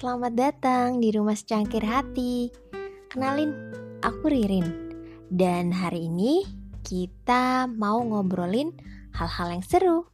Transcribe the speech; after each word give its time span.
selamat 0.00 0.32
datang 0.32 0.96
di 0.96 1.12
Rumah 1.12 1.36
Secangkir 1.36 1.84
Hati. 1.84 2.48
Kenalin, 3.12 3.52
aku 4.00 4.32
Ririn. 4.32 4.64
Dan 5.28 5.76
hari 5.76 6.08
ini 6.08 6.40
kita 6.80 7.68
mau 7.68 8.00
ngobrolin 8.00 8.72
hal-hal 9.12 9.60
yang 9.60 9.60
seru. 9.60 10.08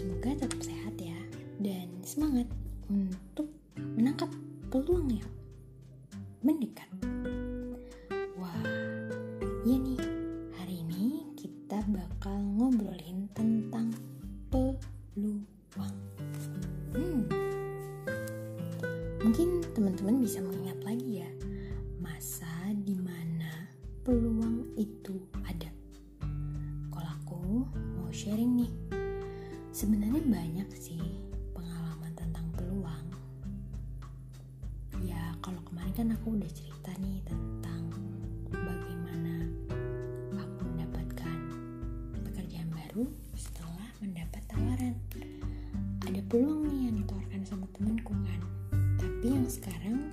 Semoga 0.00 0.32
tetap 0.32 0.64
sehat 0.64 0.96
ya 0.96 1.20
dan 1.60 1.84
semangat 2.00 2.48
untuk 2.88 3.52
menangkap 3.76 4.32
peluang 4.72 5.12
yang 5.12 5.28
mendekat. 6.40 6.88
Wah, 8.40 8.64
iya 9.68 9.76
nih, 9.76 10.00
hari 10.56 10.80
ini 10.88 11.28
kita 11.36 11.84
bakal 11.92 12.32
ngobrolin 12.32 13.28
tentang 13.36 13.92
peluang. 14.48 15.96
Hmm, 16.96 17.28
mungkin 19.20 19.60
teman-teman 19.76 20.16
bisa 20.24 20.40
mengingat 20.40 20.79
kan 36.00 36.16
aku 36.16 36.32
udah 36.32 36.48
cerita 36.56 36.96
nih 36.96 37.20
tentang 37.28 37.92
bagaimana 38.48 39.44
aku 40.32 40.64
mendapatkan 40.72 41.38
pekerjaan 42.24 42.72
baru 42.72 43.04
setelah 43.36 43.84
mendapat 44.00 44.40
tawaran. 44.48 44.96
Ada 46.08 46.24
peluang 46.32 46.72
nih 46.72 46.88
yang 46.88 46.96
ditawarkan 47.04 47.42
sama 47.44 47.68
temanku 47.76 48.16
kan. 48.16 48.40
Tapi 48.96 49.26
yang 49.28 49.44
sekarang 49.44 50.08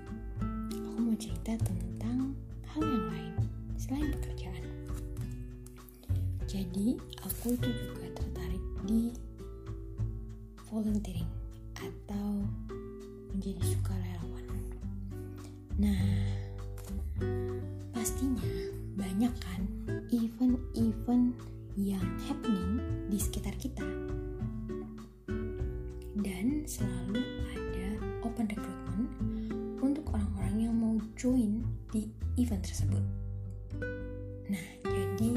aku 0.76 1.00
mau 1.08 1.16
cerita 1.16 1.56
tentang 1.56 2.36
hal 2.68 2.84
yang 2.84 3.08
lain 3.08 3.34
selain 3.80 4.12
pekerjaan. 4.12 4.68
Jadi 6.52 7.00
aku 7.24 7.56
itu 7.56 7.70
juga 7.72 8.12
tertarik 8.12 8.64
di 8.92 9.16
volunteering 10.68 11.32
atau 11.80 12.44
menjadi 13.32 13.64
sukarelawan. 13.72 14.27
Nah, 15.78 16.02
pastinya 17.94 18.50
banyak 18.98 19.30
kan 19.38 19.62
event-event 20.10 21.38
yang 21.78 22.02
happening 22.26 22.82
di 23.14 23.22
sekitar 23.22 23.54
kita. 23.62 23.86
Dan 26.18 26.66
selalu 26.66 27.22
ada 27.54 27.88
open 28.26 28.50
recruitment 28.50 29.10
untuk 29.78 30.10
orang-orang 30.10 30.66
yang 30.66 30.74
mau 30.74 30.98
join 31.14 31.62
di 31.94 32.10
event 32.42 32.66
tersebut. 32.66 33.06
Nah, 34.50 34.66
jadi 34.82 35.30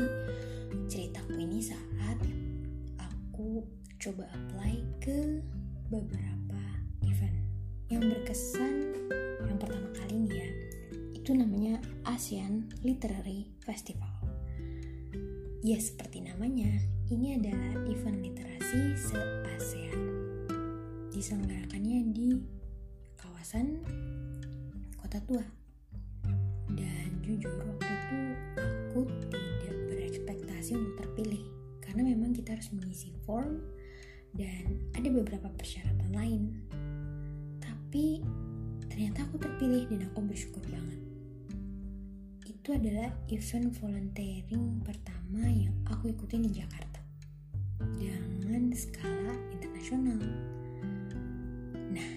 ceritaku 0.89 1.37
ini 1.37 1.61
saat 1.61 2.17
aku 2.97 3.61
coba 4.01 4.25
apply 4.33 4.81
ke 5.05 5.45
beberapa 5.93 6.65
event 7.05 7.37
yang 7.93 8.09
berkesan 8.09 8.97
yang 9.45 9.60
itu 11.31 11.39
namanya 11.39 11.79
ASEAN 12.11 12.67
Literary 12.83 13.47
Festival. 13.63 14.11
Ya 15.63 15.79
seperti 15.79 16.27
namanya 16.27 16.67
ini 17.07 17.39
adalah 17.39 17.87
event 17.87 18.19
literasi 18.19 18.99
se-ASEAN. 18.99 19.99
Diselenggarakannya 21.15 22.11
di 22.11 22.35
kawasan 23.15 23.79
kota 24.99 25.23
tua. 25.23 25.47
Dan 26.75 27.23
jujur 27.23 27.55
waktu 27.63 27.87
itu 27.87 28.19
aku 28.59 29.01
tidak 29.31 29.77
berekspektasi 29.87 30.83
untuk 30.83 30.99
terpilih. 30.99 31.47
Karena 31.79 32.11
memang 32.11 32.35
kita 32.35 32.59
harus 32.59 32.75
mengisi 32.75 33.15
form 33.23 33.63
dan 34.35 34.83
ada 34.99 35.07
beberapa 35.07 35.47
persyaratan 35.55 36.11
lain. 36.11 36.43
Tapi 37.63 38.19
ternyata 38.91 39.31
aku 39.31 39.39
terpilih 39.39 39.87
dan 39.95 40.11
aku 40.11 40.27
bersyukur 40.27 40.67
banget 40.67 41.10
itu 42.71 42.87
adalah 42.87 43.11
event 43.35 43.75
volunteering 43.83 44.79
pertama 44.87 45.43
yang 45.51 45.75
aku 45.91 46.15
ikutin 46.15 46.47
di 46.47 46.63
Jakarta. 46.63 47.03
Dengan 47.99 48.71
skala 48.79 49.35
internasional. 49.51 50.23
Nah 51.91 52.11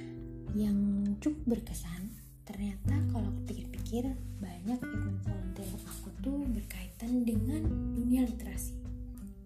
yang 0.54 0.78
cukup 1.18 1.58
berkesan 1.58 2.14
ternyata 2.46 2.94
kalau 3.10 3.34
aku 3.34 3.50
pikir-pikir 3.50 4.14
banyak 4.38 4.78
event 4.78 5.20
volunteering 5.26 5.82
aku 5.90 6.14
tuh 6.22 6.46
berkaitan 6.54 7.26
dengan 7.26 7.66
dunia 7.98 8.22
literasi. 8.22 8.78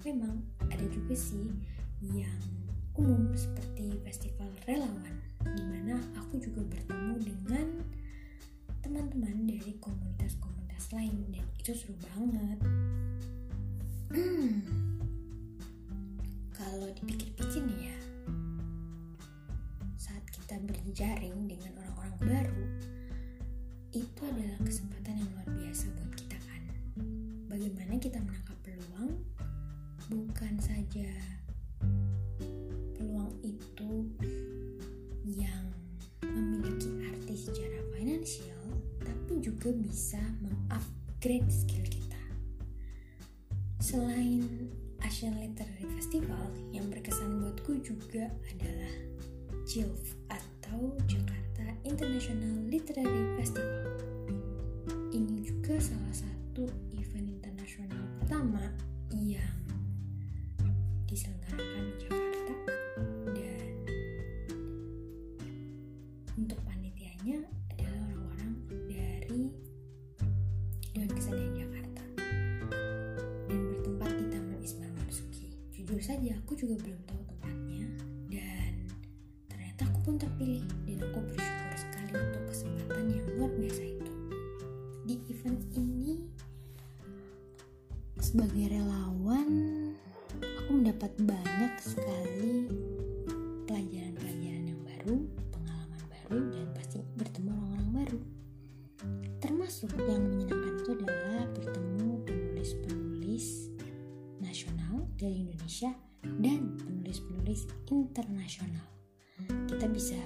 Memang 0.03 0.43
ada 0.67 0.83
juga 0.91 1.15
sih 1.15 1.55
yang 2.03 2.43
umum 2.99 3.31
seperti 3.31 3.95
festival 4.03 4.51
relawan 4.67 5.15
di 5.55 5.63
mana 5.71 6.03
aku 6.19 6.35
juga 6.35 6.67
bertemu 6.67 7.15
dengan 7.23 7.67
teman-teman 8.83 9.47
dari 9.47 9.71
komunitas-komunitas 9.79 10.56
lain 10.93 11.35
dan 11.35 11.45
itu 11.59 11.71
seru 11.75 11.95
banget. 11.99 12.59
Kalau 16.57 16.87
dipikir-pikir 16.95 17.61
nih 17.67 17.91
ya 17.91 17.99
saat 19.99 20.23
kita 20.31 20.57
berjaring 20.63 21.49
dengan 21.49 21.75
orang-orang 21.83 22.15
baru 22.23 22.65
itu 23.91 24.21
adalah 24.23 24.59
kesempatan 24.63 25.19
yang 25.19 25.29
luar 25.35 25.49
biasa 25.57 25.85
buat 25.91 26.11
kita 26.15 26.37
kan. 26.39 26.63
Bagaimana 27.51 27.93
kita 27.99 28.19
menangkap 28.23 28.57
peluang 28.63 29.11
bukan 30.07 30.53
saja 30.63 31.11
peluang 32.95 33.35
itu 33.43 34.07
yang 35.27 35.66
juga 39.57 39.73
bisa 39.73 40.21
mengupgrade 40.37 41.49
skill 41.49 41.81
kita. 41.89 42.21
Selain 43.81 44.69
Asian 45.01 45.33
Literary 45.33 45.89
Festival 45.97 46.53
yang 46.69 46.85
berkesan 46.93 47.41
buatku 47.41 47.81
juga 47.81 48.29
adalah 48.53 48.93
JILF 49.65 50.13
atau 50.29 50.93
Jakarta 51.09 51.73
International 51.81 52.69
Literary 52.69 53.33
Festival. 53.41 53.97
Ini 55.09 55.41
juga 55.41 55.81
salah 55.81 56.13
satu 56.13 56.69
event 56.93 57.25
internasional 57.25 58.05
pertama 58.21 58.61
yang 59.17 59.57
diselenggarakan 61.09 61.81
di 61.81 62.05
Jakarta 62.05 62.53
Saja 76.27 76.43
aku 76.43 76.59
juga 76.59 76.75
belum 76.83 77.01
tahu 77.07 77.23
tempatnya. 77.23 77.87
Dan 78.27 78.73
ternyata 79.47 79.87
aku 79.87 79.99
pun 80.03 80.19
terpilih. 80.19 80.67
Dan 80.83 80.99
aku 81.07 81.23
bersyukur 81.23 81.71
sekali 81.79 82.13
untuk 82.19 82.43
kesempatan 82.51 83.05
yang 83.15 83.27
luar 83.39 83.51
biasa 83.55 83.83
itu. 83.87 84.11
Di 85.07 85.15
event 85.31 85.61
ini 85.71 86.27
sebagai 88.19 88.75
relawan 88.75 89.47
aku 90.43 90.69
mendapat 90.75 91.15
banyak 91.15 91.73
sekali 91.79 92.67
pelajaran-pelajaran 93.63 94.67
yang 94.67 94.81
baru, 94.83 95.23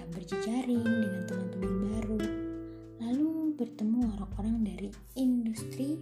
berjejaring 0.10 0.82
dengan 0.82 1.24
teman-teman 1.30 1.74
baru, 1.86 2.20
lalu 3.04 3.30
bertemu 3.54 4.00
orang-orang 4.18 4.58
dari 4.66 4.90
industri 5.14 6.02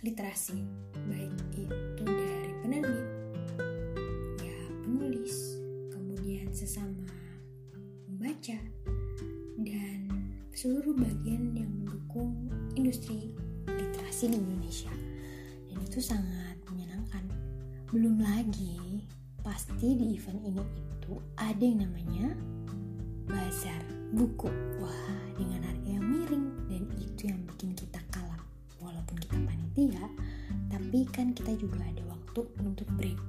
literasi, 0.00 0.62
baik 1.10 1.34
itu 1.58 2.04
dari 2.04 2.52
penerbit, 2.62 3.06
ya 4.40 4.58
penulis, 4.86 5.58
kemudian 5.90 6.48
sesama 6.54 7.04
pembaca, 8.06 8.58
dan 9.60 10.00
seluruh 10.54 10.94
bagian 10.94 11.52
yang 11.58 11.70
mendukung 11.82 12.32
industri 12.78 13.34
literasi 13.66 14.30
di 14.30 14.38
Indonesia. 14.38 14.94
Dan 15.68 15.76
itu 15.82 15.98
sangat 15.98 16.56
menyenangkan. 16.70 17.24
Belum 17.90 18.22
lagi 18.22 19.02
pasti 19.42 19.94
di 19.94 20.16
event 20.16 20.42
ini 20.42 20.85
itu 21.06 21.22
ada 21.38 21.62
yang 21.62 21.86
namanya 21.86 22.34
bazar 23.30 23.78
buku. 24.10 24.50
Wah 24.82 25.22
dengan 25.38 25.62
harga 25.62 25.86
yang 25.86 26.02
miring 26.02 26.46
dan 26.66 26.82
itu 26.98 27.30
yang 27.30 27.38
bikin 27.46 27.78
kita 27.78 28.02
kalah. 28.10 28.42
Walaupun 28.82 29.14
kita 29.22 29.38
panitia 29.38 30.02
tapi 30.66 31.06
kan 31.14 31.30
kita 31.30 31.54
juga 31.54 31.78
ada 31.86 32.02
waktu 32.10 32.42
untuk 32.58 32.90
break. 32.98 33.22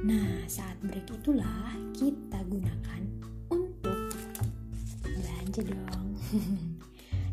Nah 0.00 0.48
saat 0.48 0.80
break 0.80 1.12
itulah 1.12 1.76
kita 1.92 2.40
gunakan 2.48 3.02
untuk 3.52 4.16
belanja 5.04 5.60
dong. 5.68 6.08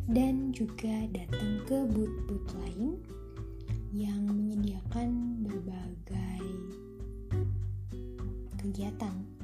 Dan 0.08 0.52
juga 0.52 1.08
datang 1.16 1.64
ke 1.64 1.80
booth-booth 1.96 2.52
lain 2.60 3.00
yang 3.96 4.20
menyediakan 4.28 5.40
berbagai 5.48 6.44
kegiatan. 8.60 9.37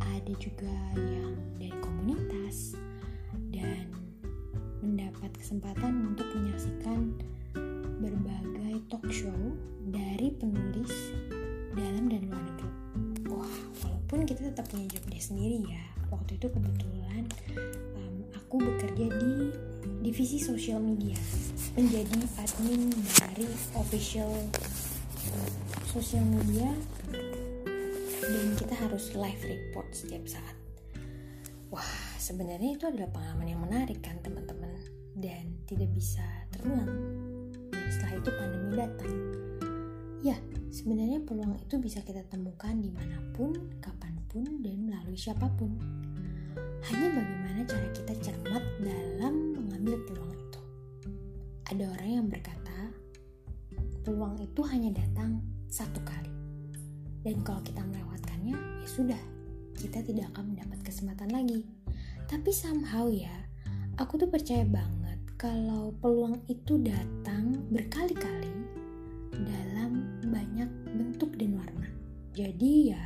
Ada 0.00 0.32
juga 0.38 0.74
yang 0.96 1.34
dari 1.56 1.72
komunitas 1.80 2.76
dan 3.52 3.88
mendapat 4.82 5.30
kesempatan 5.38 6.12
untuk 6.12 6.26
menyaksikan 6.36 7.16
berbagai 8.02 8.82
talk 8.90 9.06
show 9.08 9.54
dari 9.88 10.34
penulis 10.36 10.92
dalam 11.72 12.10
dan 12.10 12.26
luar 12.28 12.42
negeri. 12.42 12.70
Wah, 13.30 13.56
walaupun 13.86 14.26
kita 14.28 14.52
tetap 14.52 14.68
punya 14.68 14.90
job 14.90 15.04
sendiri 15.22 15.62
ya. 15.70 15.84
Waktu 16.10 16.36
itu 16.36 16.50
kebetulan 16.50 17.24
um, 17.94 18.16
aku 18.34 18.58
bekerja 18.58 19.06
di 19.06 19.32
divisi 20.02 20.42
sosial 20.42 20.82
media 20.82 21.16
menjadi 21.78 22.20
admin 22.42 22.90
dari 23.22 23.46
official 23.78 24.28
sosial 25.88 26.26
media 26.26 26.68
dan 28.22 28.54
kita 28.54 28.74
harus 28.78 29.10
live 29.18 29.42
report 29.42 29.90
setiap 29.90 30.22
saat. 30.30 30.56
Wah 31.74 32.14
sebenarnya 32.22 32.78
itu 32.78 32.84
adalah 32.86 33.10
pengalaman 33.10 33.48
yang 33.50 33.62
menarik 33.64 33.98
kan 33.98 34.14
teman-teman. 34.22 34.70
Dan 35.12 35.60
tidak 35.68 35.92
bisa 35.92 36.24
terulang. 36.54 36.88
Dan 37.68 37.86
setelah 37.90 38.14
itu 38.22 38.30
pandemi 38.32 38.72
datang. 38.78 39.14
Ya 40.22 40.38
sebenarnya 40.70 41.20
peluang 41.26 41.58
itu 41.58 41.74
bisa 41.82 42.00
kita 42.00 42.22
temukan 42.30 42.78
di 42.78 42.88
mana 42.88 43.18
pun 43.34 43.52
kapan 43.82 44.14
pun 44.30 44.46
dan 44.62 44.86
melalui 44.86 45.18
siapa 45.18 45.50
pun. 45.58 45.74
Hanya 46.82 47.08
bagaimana 47.10 47.60
cara 47.66 47.88
kita 47.90 48.14
cermat 48.22 48.64
dalam 48.80 49.58
mengambil 49.58 49.98
peluang 50.06 50.32
itu. 50.34 50.60
Ada 51.68 51.84
orang 51.90 52.10
yang 52.10 52.26
berkata, 52.30 52.78
peluang 54.02 54.38
itu 54.40 54.60
hanya 54.66 54.90
datang 54.94 55.42
satu 55.70 56.00
kali. 56.02 56.41
Dan 57.22 57.42
kalau 57.46 57.62
kita 57.62 57.82
melewatkannya, 57.86 58.54
ya 58.54 58.86
sudah, 58.86 59.20
kita 59.78 60.02
tidak 60.02 60.30
akan 60.34 60.54
mendapat 60.54 60.78
kesempatan 60.82 61.30
lagi. 61.30 61.66
Tapi 62.26 62.50
somehow 62.50 63.06
ya, 63.10 63.32
aku 63.98 64.18
tuh 64.18 64.30
percaya 64.30 64.66
banget 64.66 65.18
kalau 65.42 65.90
peluang 65.98 66.38
itu 66.46 66.78
datang 66.78 67.66
berkali-kali 67.70 68.50
dalam 69.34 70.22
banyak 70.22 70.70
bentuk 70.94 71.34
dan 71.34 71.58
warna. 71.58 71.90
Jadi 72.32 72.94
ya 72.94 73.04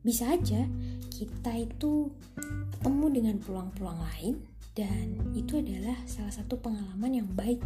bisa 0.00 0.32
aja 0.32 0.64
kita 1.12 1.52
itu 1.60 2.08
ketemu 2.72 3.06
dengan 3.12 3.36
peluang-peluang 3.42 4.00
lain 4.00 4.34
dan 4.72 5.18
itu 5.34 5.58
adalah 5.58 5.98
salah 6.06 6.32
satu 6.32 6.56
pengalaman 6.56 7.20
yang 7.20 7.28
baik. 7.34 7.60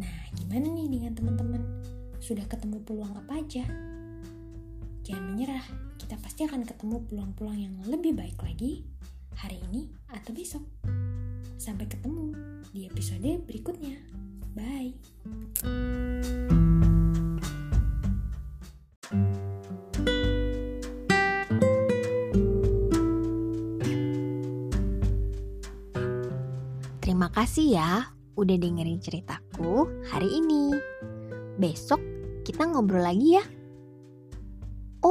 Nah, 0.00 0.16
gimana 0.34 0.66
nih 0.72 0.88
dengan 0.88 1.12
teman-teman? 1.12 1.62
Sudah 2.18 2.44
ketemu 2.48 2.80
peluang 2.82 3.12
apa 3.14 3.38
aja? 3.38 3.64
Jangan 5.00 5.24
menyerah, 5.32 5.64
kita 5.96 6.20
pasti 6.20 6.44
akan 6.44 6.68
ketemu 6.68 7.00
peluang-peluang 7.08 7.58
yang 7.58 7.74
lebih 7.88 8.12
baik 8.12 8.36
lagi 8.44 8.84
hari 9.32 9.56
ini 9.72 9.88
atau 10.12 10.30
besok. 10.36 10.64
Sampai 11.56 11.88
ketemu 11.88 12.36
di 12.72 12.84
episode 12.84 13.40
berikutnya. 13.48 13.96
Bye. 14.52 14.92
Terima 27.00 27.28
kasih 27.32 27.66
ya 27.76 27.90
udah 28.36 28.56
dengerin 28.56 29.00
ceritaku 29.00 29.88
hari 30.08 30.28
ini. 30.40 30.72
Besok 31.60 32.00
kita 32.44 32.64
ngobrol 32.68 33.04
lagi 33.04 33.36
ya. 33.36 33.59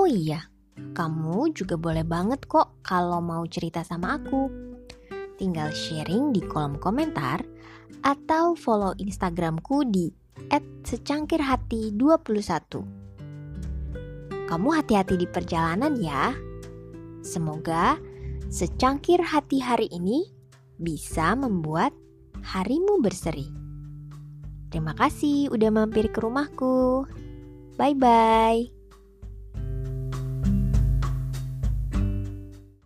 Iya, 0.09 0.49
kamu 0.97 1.53
juga 1.53 1.77
boleh 1.77 2.01
banget 2.01 2.49
kok 2.49 2.81
kalau 2.81 3.21
mau 3.21 3.45
cerita 3.45 3.85
sama 3.85 4.17
aku. 4.17 4.49
Tinggal 5.37 5.69
sharing 5.69 6.33
di 6.33 6.41
kolom 6.41 6.81
komentar 6.81 7.45
atau 8.01 8.57
follow 8.57 8.97
Instagramku 8.97 9.85
di 9.85 10.09
@secangkirhati21. 10.81 12.81
Kamu 14.49 14.69
hati-hati 14.73 15.13
di 15.13 15.29
perjalanan 15.29 15.93
ya. 16.01 16.33
Semoga 17.21 18.01
secangkir 18.49 19.21
hati 19.21 19.61
hari 19.61 19.93
ini 19.93 20.25
bisa 20.81 21.37
membuat 21.37 21.93
harimu 22.41 22.97
berseri. 22.97 23.45
Terima 24.73 24.97
kasih 24.97 25.53
udah 25.53 25.69
mampir 25.69 26.09
ke 26.09 26.17
rumahku. 26.17 27.05
Bye 27.77 27.93
bye. 27.93 28.78